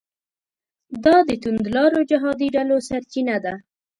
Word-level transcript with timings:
دا 1.03 1.15
د 1.27 1.31
توندلارو 1.41 1.99
جهادي 2.11 2.47
ډلو 2.55 2.75
سرچینه 2.89 3.35
ده. 3.45 3.53